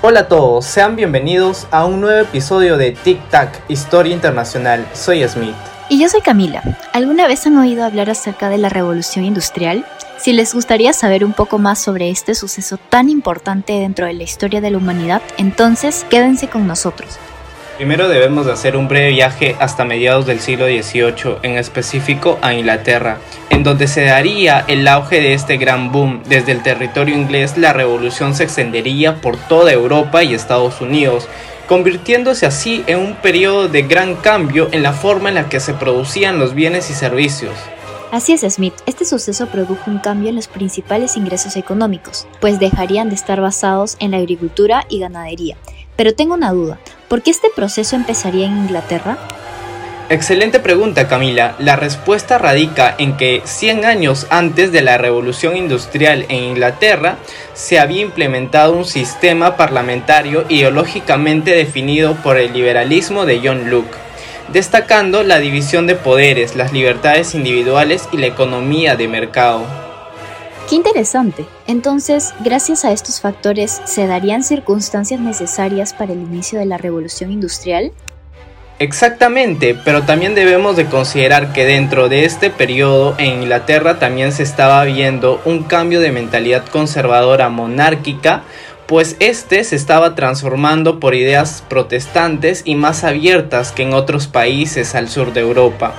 Hola 0.00 0.20
a 0.20 0.28
todos, 0.28 0.64
sean 0.64 0.94
bienvenidos 0.94 1.66
a 1.72 1.84
un 1.84 2.00
nuevo 2.00 2.20
episodio 2.20 2.76
de 2.76 2.92
Tic 2.92 3.18
Tac, 3.30 3.60
Historia 3.66 4.14
Internacional. 4.14 4.86
Soy 4.94 5.26
Smith. 5.26 5.56
Y 5.88 6.00
yo 6.00 6.08
soy 6.08 6.20
Camila. 6.20 6.62
¿Alguna 6.92 7.26
vez 7.26 7.44
han 7.48 7.56
oído 7.56 7.84
hablar 7.84 8.08
acerca 8.08 8.48
de 8.48 8.58
la 8.58 8.68
revolución 8.68 9.24
industrial? 9.24 9.84
Si 10.16 10.32
les 10.32 10.54
gustaría 10.54 10.92
saber 10.92 11.24
un 11.24 11.32
poco 11.32 11.58
más 11.58 11.80
sobre 11.80 12.10
este 12.10 12.36
suceso 12.36 12.76
tan 12.76 13.10
importante 13.10 13.72
dentro 13.72 14.06
de 14.06 14.12
la 14.12 14.22
historia 14.22 14.60
de 14.60 14.70
la 14.70 14.78
humanidad, 14.78 15.20
entonces 15.36 16.06
quédense 16.08 16.46
con 16.48 16.68
nosotros. 16.68 17.18
Primero 17.78 18.08
debemos 18.08 18.44
de 18.44 18.50
hacer 18.50 18.76
un 18.76 18.88
breve 18.88 19.10
viaje 19.10 19.54
hasta 19.60 19.84
mediados 19.84 20.26
del 20.26 20.40
siglo 20.40 20.66
XVIII, 20.66 21.36
en 21.44 21.56
específico 21.56 22.36
a 22.42 22.52
Inglaterra, 22.52 23.18
en 23.50 23.62
donde 23.62 23.86
se 23.86 24.04
daría 24.04 24.64
el 24.66 24.88
auge 24.88 25.20
de 25.20 25.32
este 25.32 25.58
gran 25.58 25.92
boom. 25.92 26.24
Desde 26.28 26.50
el 26.50 26.64
territorio 26.64 27.14
inglés 27.14 27.56
la 27.56 27.72
revolución 27.72 28.34
se 28.34 28.42
extendería 28.42 29.20
por 29.20 29.36
toda 29.36 29.70
Europa 29.70 30.24
y 30.24 30.34
Estados 30.34 30.80
Unidos, 30.80 31.28
convirtiéndose 31.68 32.46
así 32.46 32.82
en 32.88 32.98
un 32.98 33.14
periodo 33.14 33.68
de 33.68 33.82
gran 33.82 34.16
cambio 34.16 34.66
en 34.72 34.82
la 34.82 34.92
forma 34.92 35.28
en 35.28 35.36
la 35.36 35.48
que 35.48 35.60
se 35.60 35.72
producían 35.72 36.40
los 36.40 36.54
bienes 36.54 36.90
y 36.90 36.94
servicios. 36.94 37.54
Así 38.10 38.32
es, 38.32 38.40
Smith, 38.40 38.74
este 38.86 39.04
suceso 39.04 39.46
produjo 39.46 39.88
un 39.88 40.00
cambio 40.00 40.30
en 40.30 40.34
los 40.34 40.48
principales 40.48 41.16
ingresos 41.16 41.54
económicos, 41.54 42.26
pues 42.40 42.58
dejarían 42.58 43.08
de 43.08 43.14
estar 43.14 43.40
basados 43.40 43.96
en 44.00 44.10
la 44.10 44.16
agricultura 44.16 44.84
y 44.88 44.98
ganadería. 44.98 45.56
Pero 45.94 46.14
tengo 46.14 46.34
una 46.34 46.52
duda, 46.52 46.78
¿por 47.08 47.22
qué 47.22 47.30
este 47.30 47.48
proceso 47.54 47.96
empezaría 47.96 48.46
en 48.46 48.56
Inglaterra? 48.56 49.18
Excelente 50.10 50.60
pregunta 50.60 51.08
Camila. 51.08 51.54
La 51.58 51.76
respuesta 51.76 52.38
radica 52.38 52.94
en 52.96 53.16
que 53.16 53.42
100 53.44 53.84
años 53.84 54.26
antes 54.30 54.72
de 54.72 54.80
la 54.80 54.96
revolución 54.96 55.56
industrial 55.56 56.24
en 56.28 56.44
Inglaterra 56.44 57.18
se 57.52 57.78
había 57.78 58.02
implementado 58.02 58.72
un 58.72 58.86
sistema 58.86 59.56
parlamentario 59.56 60.46
ideológicamente 60.48 61.50
definido 61.54 62.14
por 62.16 62.38
el 62.38 62.52
liberalismo 62.54 63.26
de 63.26 63.40
John 63.42 63.70
Locke 63.70 64.08
destacando 64.52 65.22
la 65.22 65.38
división 65.38 65.86
de 65.86 65.94
poderes, 65.94 66.56
las 66.56 66.72
libertades 66.72 67.34
individuales 67.34 68.08
y 68.12 68.16
la 68.16 68.26
economía 68.26 68.96
de 68.96 69.08
mercado. 69.08 69.87
Qué 70.68 70.76
interesante. 70.76 71.46
Entonces, 71.66 72.34
gracias 72.40 72.84
a 72.84 72.92
estos 72.92 73.22
factores, 73.22 73.80
¿se 73.86 74.06
darían 74.06 74.42
circunstancias 74.42 75.18
necesarias 75.18 75.94
para 75.94 76.12
el 76.12 76.18
inicio 76.18 76.58
de 76.58 76.66
la 76.66 76.76
revolución 76.76 77.32
industrial? 77.32 77.92
Exactamente, 78.78 79.74
pero 79.82 80.02
también 80.02 80.34
debemos 80.34 80.76
de 80.76 80.84
considerar 80.84 81.54
que 81.54 81.64
dentro 81.64 82.10
de 82.10 82.26
este 82.26 82.50
periodo 82.50 83.14
en 83.16 83.42
Inglaterra 83.42 83.98
también 83.98 84.30
se 84.30 84.42
estaba 84.42 84.84
viendo 84.84 85.40
un 85.46 85.64
cambio 85.64 86.00
de 86.00 86.12
mentalidad 86.12 86.66
conservadora 86.66 87.48
monárquica 87.48 88.42
pues 88.88 89.16
este 89.20 89.64
se 89.64 89.76
estaba 89.76 90.14
transformando 90.14 90.98
por 90.98 91.14
ideas 91.14 91.62
protestantes 91.68 92.62
y 92.64 92.74
más 92.74 93.04
abiertas 93.04 93.70
que 93.70 93.82
en 93.82 93.92
otros 93.92 94.28
países 94.28 94.94
al 94.94 95.10
sur 95.10 95.34
de 95.34 95.40
Europa. 95.40 95.92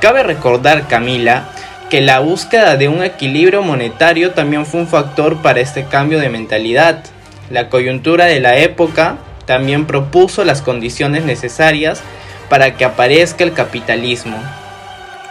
Cabe 0.00 0.22
recordar, 0.22 0.86
Camila, 0.86 1.48
que 1.94 2.00
la 2.00 2.18
búsqueda 2.18 2.76
de 2.76 2.88
un 2.88 3.04
equilibrio 3.04 3.62
monetario 3.62 4.32
también 4.32 4.66
fue 4.66 4.80
un 4.80 4.88
factor 4.88 5.42
para 5.42 5.60
este 5.60 5.84
cambio 5.84 6.18
de 6.18 6.28
mentalidad. 6.28 7.04
La 7.50 7.68
coyuntura 7.68 8.24
de 8.24 8.40
la 8.40 8.56
época 8.56 9.18
también 9.46 9.86
propuso 9.86 10.44
las 10.44 10.60
condiciones 10.60 11.22
necesarias 11.22 12.02
para 12.48 12.76
que 12.76 12.84
aparezca 12.84 13.44
el 13.44 13.52
capitalismo. 13.52 14.36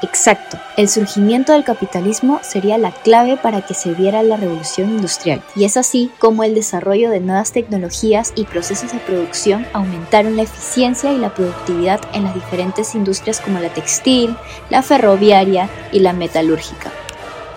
Exacto, 0.03 0.59
el 0.75 0.89
surgimiento 0.89 1.53
del 1.53 1.63
capitalismo 1.63 2.41
sería 2.43 2.77
la 2.77 2.91
clave 2.91 3.37
para 3.37 3.61
que 3.61 3.73
se 3.73 3.93
viera 3.93 4.21
la 4.21 4.35
revolución 4.35 4.89
industrial, 4.89 5.41
y 5.55 5.63
es 5.63 5.77
así 5.77 6.11
como 6.19 6.43
el 6.43 6.55
desarrollo 6.55 7.09
de 7.09 7.21
nuevas 7.21 7.53
tecnologías 7.53 8.33
y 8.35 8.43
procesos 8.43 8.91
de 8.91 8.99
producción 8.99 9.65
aumentaron 9.71 10.35
la 10.35 10.43
eficiencia 10.43 11.13
y 11.13 11.17
la 11.17 11.33
productividad 11.33 12.01
en 12.13 12.25
las 12.25 12.35
diferentes 12.35 12.95
industrias 12.95 13.39
como 13.39 13.59
la 13.59 13.69
textil, 13.69 14.35
la 14.69 14.81
ferroviaria 14.81 15.69
y 15.93 15.99
la 15.99 16.11
metalúrgica. 16.11 16.91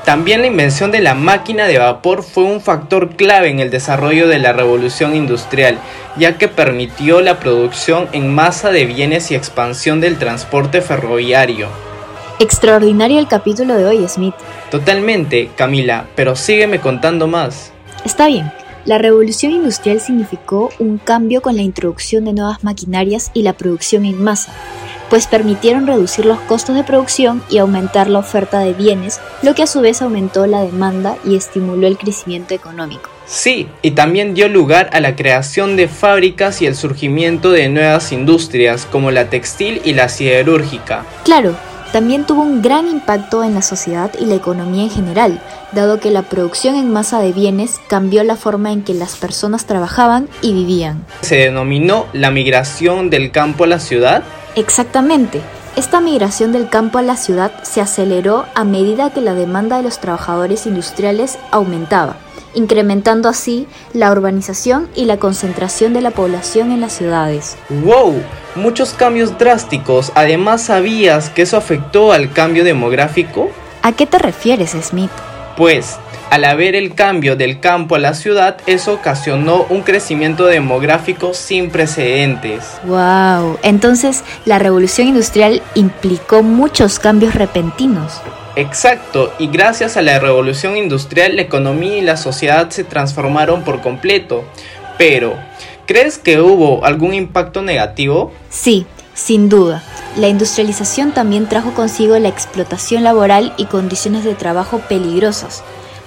También 0.04 0.40
la 0.40 0.46
invención 0.46 0.92
de 0.92 1.00
la 1.00 1.14
máquina 1.16 1.66
de 1.66 1.78
vapor 1.78 2.22
fue 2.22 2.44
un 2.44 2.60
factor 2.60 3.16
clave 3.16 3.48
en 3.48 3.58
el 3.58 3.70
desarrollo 3.70 4.28
de 4.28 4.38
la 4.38 4.52
revolución 4.52 5.16
industrial, 5.16 5.78
ya 6.16 6.38
que 6.38 6.46
permitió 6.46 7.20
la 7.22 7.40
producción 7.40 8.08
en 8.12 8.32
masa 8.32 8.70
de 8.70 8.86
bienes 8.86 9.32
y 9.32 9.34
expansión 9.34 10.00
del 10.00 10.16
transporte 10.16 10.80
ferroviario. 10.80 11.85
Extraordinario 12.38 13.19
el 13.19 13.28
capítulo 13.28 13.76
de 13.76 13.86
hoy, 13.86 14.06
Smith. 14.08 14.34
Totalmente, 14.70 15.50
Camila, 15.56 16.06
pero 16.14 16.36
sígueme 16.36 16.80
contando 16.80 17.26
más. 17.26 17.72
Está 18.04 18.26
bien. 18.26 18.52
La 18.84 18.98
revolución 18.98 19.52
industrial 19.52 20.00
significó 20.00 20.70
un 20.78 20.98
cambio 20.98 21.41
con 21.41 21.56
la 21.56 21.62
introducción 21.62 22.24
de 22.24 22.34
nuevas 22.34 22.62
maquinarias 22.62 23.32
y 23.34 23.42
la 23.42 23.54
producción 23.54 24.04
en 24.04 24.22
masa, 24.22 24.52
pues 25.10 25.26
permitieron 25.26 25.88
reducir 25.88 26.24
los 26.24 26.38
costos 26.41 26.76
de 26.76 26.84
producción 26.84 27.42
y 27.50 27.58
aumentar 27.58 28.08
la 28.08 28.20
oferta 28.20 28.60
de 28.60 28.74
bienes, 28.74 29.18
lo 29.42 29.56
que 29.56 29.64
a 29.64 29.66
su 29.66 29.80
vez 29.80 30.03
aumentó 30.03 30.47
la 30.47 30.60
demanda 30.60 31.16
y 31.24 31.34
estimuló 31.34 31.88
el 31.88 31.98
crecimiento 31.98 32.54
económico. 32.54 33.10
Sí, 33.26 33.66
y 33.82 33.92
también 33.92 34.34
dio 34.34 34.48
lugar 34.48 34.88
a 34.92 35.00
la 35.00 35.16
creación 35.16 35.74
de 35.74 35.88
fábricas 35.88 36.62
y 36.62 36.66
el 36.66 36.76
surgimiento 36.76 37.50
de 37.50 37.68
nuevas 37.68 38.12
industrias 38.12 38.86
como 38.86 39.10
la 39.10 39.30
textil 39.30 39.80
y 39.84 39.94
la 39.94 40.08
siderúrgica. 40.08 41.04
Claro, 41.24 41.56
también 41.96 42.24
tuvo 42.24 42.42
un 42.42 42.60
gran 42.60 42.88
impacto 42.88 43.42
en 43.42 43.54
la 43.54 43.62
sociedad 43.62 44.10
y 44.20 44.26
la 44.26 44.34
economía 44.34 44.82
en 44.82 44.90
general, 44.90 45.40
dado 45.72 45.98
que 45.98 46.10
la 46.10 46.20
producción 46.20 46.74
en 46.74 46.92
masa 46.92 47.20
de 47.20 47.32
bienes 47.32 47.80
cambió 47.88 48.22
la 48.22 48.36
forma 48.36 48.70
en 48.70 48.82
que 48.82 48.92
las 48.92 49.16
personas 49.16 49.64
trabajaban 49.64 50.28
y 50.42 50.52
vivían. 50.52 51.06
¿Se 51.22 51.36
denominó 51.36 52.04
la 52.12 52.30
migración 52.30 53.08
del 53.08 53.30
campo 53.30 53.64
a 53.64 53.68
la 53.68 53.78
ciudad? 53.78 54.24
Exactamente. 54.56 55.40
Esta 55.74 56.02
migración 56.02 56.52
del 56.52 56.68
campo 56.68 56.98
a 56.98 57.02
la 57.02 57.16
ciudad 57.16 57.50
se 57.62 57.80
aceleró 57.80 58.44
a 58.54 58.64
medida 58.64 59.08
que 59.08 59.22
la 59.22 59.32
demanda 59.32 59.78
de 59.78 59.82
los 59.82 59.98
trabajadores 59.98 60.66
industriales 60.66 61.38
aumentaba 61.50 62.16
incrementando 62.56 63.28
así 63.28 63.68
la 63.92 64.10
urbanización 64.10 64.88
y 64.96 65.04
la 65.04 65.18
concentración 65.18 65.92
de 65.92 66.00
la 66.00 66.10
población 66.10 66.72
en 66.72 66.80
las 66.80 66.94
ciudades. 66.94 67.56
¡Wow! 67.68 68.14
Muchos 68.56 68.94
cambios 68.94 69.38
drásticos. 69.38 70.10
Además, 70.14 70.62
¿sabías 70.62 71.28
que 71.30 71.42
eso 71.42 71.56
afectó 71.56 72.12
al 72.12 72.32
cambio 72.32 72.64
demográfico? 72.64 73.50
¿A 73.82 73.92
qué 73.92 74.06
te 74.06 74.18
refieres, 74.18 74.70
Smith? 74.82 75.10
Pues, 75.56 75.98
al 76.31 76.44
haber 76.44 76.75
el 76.75 76.94
cambio 76.94 77.37
del 77.37 77.60
campo 77.60 77.94
a 77.94 77.98
la 77.98 78.14
ciudad, 78.14 78.59
eso 78.66 78.94
ocasionó 78.94 79.66
un 79.70 79.82
crecimiento 79.82 80.47
demográfico 80.47 81.34
sin 81.34 81.70
precedentes. 81.70 82.64
¡Wow! 82.84 83.59
Entonces, 83.62 84.25
la 84.44 84.59
revolución 84.59 85.09
industrial 85.09 85.62
implicó 85.75 86.42
muchos 86.42 86.98
cambios 86.98 87.34
repentinos. 87.34 88.20
Exacto, 88.56 89.32
y 89.38 89.48
gracias 89.48 89.97
a 89.97 90.03
la 90.03 90.19
revolución 90.19 90.76
industrial 90.76 91.36
la 91.36 91.42
economía 91.42 91.98
y 91.98 92.00
la 92.00 92.16
sociedad 92.16 92.70
se 92.70 92.84
transformaron 92.84 93.62
por 93.65 93.82
completo. 93.82 94.44
Pero, 94.97 95.34
¿crees 95.86 96.16
que 96.19 96.41
hubo 96.41 96.84
algún 96.84 97.12
impacto 97.12 97.60
negativo? 97.60 98.32
Sí, 98.48 98.86
sin 99.12 99.48
duda. 99.48 99.82
La 100.16 100.28
industrialización 100.28 101.12
también 101.12 101.47
trajo 101.47 101.75
consigo 101.75 102.19
la 102.19 102.28
explotación 102.28 103.04
laboral 103.04 103.53
y 103.59 103.66
condiciones 103.66 104.25
de 104.25 104.34
trabajo 104.34 104.81
peligrosas, 104.88 105.62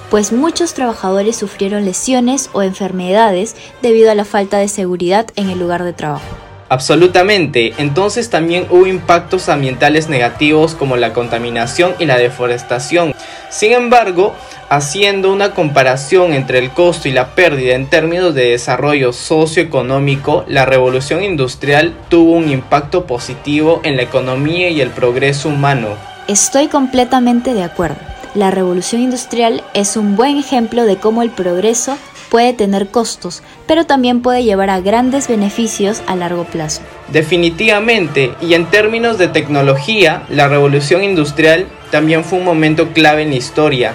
pues 0.09 0.31
muchos 0.31 0.73
trabajadores 0.73 1.37
sufrieron 1.37 1.85
lesiones 1.85 2.49
o 2.53 2.61
enfermedades 2.61 3.55
debido 3.81 4.11
a 4.11 4.15
la 4.15 4.25
falta 4.25 4.57
de 4.57 4.67
seguridad 4.67 5.27
en 5.35 5.49
el 5.49 5.59
lugar 5.59 5.83
de 5.83 5.93
trabajo. 5.93 6.25
Absolutamente. 6.69 7.73
Entonces 7.79 8.29
también 8.29 8.67
hubo 8.69 8.85
impactos 8.85 9.49
ambientales 9.49 10.07
negativos 10.07 10.75
como 10.75 10.97
la 10.97 11.13
contaminación 11.13 11.95
y 11.97 12.05
la 12.05 12.17
deforestación. 12.17 13.15
Sin 13.49 13.73
embargo, 13.73 14.35
haciendo 14.69 15.33
una 15.33 15.55
comparación 15.55 16.33
entre 16.33 16.59
el 16.59 16.69
costo 16.69 17.09
y 17.09 17.11
la 17.11 17.33
pérdida 17.33 17.73
en 17.73 17.87
términos 17.87 18.35
de 18.35 18.51
desarrollo 18.51 19.13
socioeconómico, 19.13 20.45
la 20.47 20.65
revolución 20.65 21.23
industrial 21.23 21.95
tuvo 22.07 22.33
un 22.33 22.49
impacto 22.49 23.07
positivo 23.07 23.81
en 23.83 23.97
la 23.97 24.03
economía 24.03 24.69
y 24.69 24.79
el 24.81 24.91
progreso 24.91 25.49
humano. 25.49 25.87
Estoy 26.27 26.67
completamente 26.67 27.55
de 27.55 27.63
acuerdo. 27.63 27.97
La 28.35 28.51
revolución 28.51 29.01
industrial 29.01 29.63
es 29.73 29.97
un 29.97 30.15
buen 30.15 30.37
ejemplo 30.37 30.85
de 30.85 30.97
cómo 30.97 31.23
el 31.23 31.31
progreso 31.31 31.97
puede 32.29 32.53
tener 32.53 32.89
costos, 32.89 33.41
pero 33.65 33.85
también 33.85 34.21
puede 34.21 34.43
llevar 34.43 34.69
a 34.69 34.81
grandes 34.81 35.27
beneficios 35.27 36.03
a 36.05 36.15
largo 36.15 36.43
plazo. 36.43 36.81
Definitivamente, 37.11 38.31
y 38.39 38.53
en 38.53 38.67
términos 38.67 39.17
de 39.17 39.29
tecnología, 39.29 40.23
la 40.29 40.47
revolución 40.47 41.03
industrial 41.03 41.65
también 41.89 42.23
fue 42.23 42.37
un 42.37 42.45
momento 42.45 42.89
clave 42.89 43.23
en 43.23 43.31
la 43.31 43.37
historia. 43.37 43.93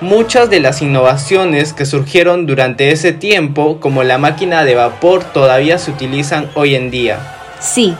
Muchas 0.00 0.48
de 0.48 0.60
las 0.60 0.80
innovaciones 0.80 1.72
que 1.72 1.84
surgieron 1.84 2.46
durante 2.46 2.92
ese 2.92 3.12
tiempo, 3.12 3.80
como 3.80 4.04
la 4.04 4.18
máquina 4.18 4.64
de 4.64 4.76
vapor, 4.76 5.24
todavía 5.24 5.78
se 5.78 5.90
utilizan 5.90 6.48
hoy 6.54 6.76
en 6.76 6.92
día. 6.92 7.18
Sí, 7.60 7.94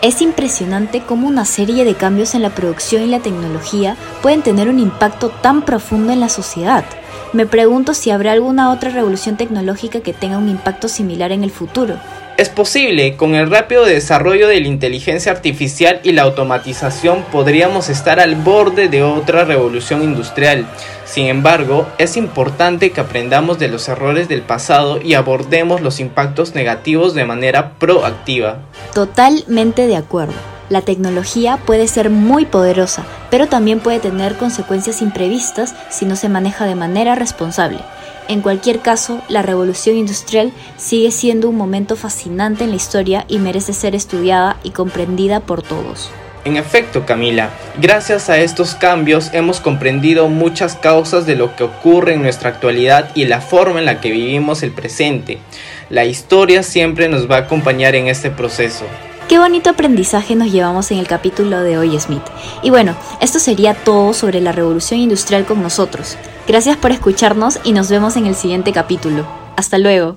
es 0.00 0.22
impresionante 0.22 1.02
cómo 1.02 1.26
una 1.26 1.44
serie 1.44 1.84
de 1.84 1.94
cambios 1.94 2.34
en 2.34 2.42
la 2.42 2.50
producción 2.50 3.02
y 3.02 3.06
la 3.06 3.18
tecnología 3.18 3.96
pueden 4.22 4.42
tener 4.42 4.68
un 4.68 4.78
impacto 4.78 5.28
tan 5.28 5.62
profundo 5.62 6.12
en 6.12 6.20
la 6.20 6.28
sociedad. 6.28 6.84
me 7.32 7.46
pregunto 7.46 7.92
si 7.92 8.10
habrá 8.10 8.32
alguna 8.32 8.70
otra 8.70 8.90
revolución 8.90 9.36
tecnológica 9.36 10.00
que 10.00 10.14
tenga 10.14 10.38
un 10.38 10.48
impacto 10.48 10.88
similar 10.88 11.30
en 11.32 11.44
el 11.44 11.50
futuro. 11.50 11.96
Es 12.38 12.48
posible, 12.48 13.16
con 13.16 13.34
el 13.34 13.50
rápido 13.50 13.84
desarrollo 13.84 14.46
de 14.46 14.60
la 14.60 14.68
inteligencia 14.68 15.32
artificial 15.32 15.98
y 16.04 16.12
la 16.12 16.22
automatización 16.22 17.24
podríamos 17.32 17.88
estar 17.88 18.20
al 18.20 18.36
borde 18.36 18.88
de 18.88 19.02
otra 19.02 19.44
revolución 19.44 20.04
industrial. 20.04 20.64
Sin 21.04 21.26
embargo, 21.26 21.88
es 21.98 22.16
importante 22.16 22.92
que 22.92 23.00
aprendamos 23.00 23.58
de 23.58 23.66
los 23.66 23.88
errores 23.88 24.28
del 24.28 24.42
pasado 24.42 25.02
y 25.02 25.14
abordemos 25.14 25.80
los 25.80 25.98
impactos 25.98 26.54
negativos 26.54 27.12
de 27.12 27.24
manera 27.24 27.72
proactiva. 27.72 28.58
Totalmente 28.94 29.88
de 29.88 29.96
acuerdo. 29.96 30.34
La 30.68 30.82
tecnología 30.82 31.58
puede 31.66 31.88
ser 31.88 32.08
muy 32.08 32.44
poderosa, 32.44 33.04
pero 33.30 33.48
también 33.48 33.80
puede 33.80 33.98
tener 33.98 34.36
consecuencias 34.36 35.02
imprevistas 35.02 35.74
si 35.90 36.04
no 36.04 36.14
se 36.14 36.28
maneja 36.28 36.66
de 36.66 36.76
manera 36.76 37.16
responsable. 37.16 37.80
En 38.28 38.42
cualquier 38.42 38.80
caso, 38.80 39.22
la 39.28 39.40
revolución 39.40 39.96
industrial 39.96 40.52
sigue 40.76 41.10
siendo 41.10 41.48
un 41.48 41.56
momento 41.56 41.96
fascinante 41.96 42.64
en 42.64 42.70
la 42.70 42.76
historia 42.76 43.24
y 43.26 43.38
merece 43.38 43.72
ser 43.72 43.94
estudiada 43.94 44.58
y 44.62 44.70
comprendida 44.70 45.40
por 45.40 45.62
todos. 45.62 46.10
En 46.44 46.56
efecto, 46.56 47.04
Camila, 47.06 47.50
gracias 47.80 48.28
a 48.28 48.38
estos 48.38 48.74
cambios 48.74 49.30
hemos 49.32 49.60
comprendido 49.60 50.28
muchas 50.28 50.76
causas 50.76 51.26
de 51.26 51.36
lo 51.36 51.56
que 51.56 51.64
ocurre 51.64 52.14
en 52.14 52.22
nuestra 52.22 52.50
actualidad 52.50 53.10
y 53.14 53.24
la 53.24 53.40
forma 53.40 53.80
en 53.80 53.86
la 53.86 54.00
que 54.00 54.10
vivimos 54.10 54.62
el 54.62 54.72
presente. 54.72 55.38
La 55.88 56.04
historia 56.04 56.62
siempre 56.62 57.08
nos 57.08 57.30
va 57.30 57.36
a 57.36 57.40
acompañar 57.40 57.94
en 57.94 58.08
este 58.08 58.30
proceso. 58.30 58.84
Qué 59.28 59.38
bonito 59.38 59.70
aprendizaje 59.70 60.36
nos 60.36 60.52
llevamos 60.52 60.90
en 60.90 60.98
el 60.98 61.06
capítulo 61.06 61.60
de 61.60 61.76
hoy, 61.76 61.98
Smith. 61.98 62.22
Y 62.62 62.70
bueno, 62.70 62.94
esto 63.20 63.38
sería 63.38 63.74
todo 63.74 64.14
sobre 64.14 64.40
la 64.40 64.52
revolución 64.52 65.00
industrial 65.00 65.44
con 65.44 65.62
nosotros. 65.62 66.16
Gracias 66.48 66.78
por 66.78 66.92
escucharnos 66.92 67.60
y 67.62 67.72
nos 67.72 67.90
vemos 67.90 68.16
en 68.16 68.24
el 68.24 68.34
siguiente 68.34 68.72
capítulo. 68.72 69.26
Hasta 69.56 69.76
luego. 69.76 70.16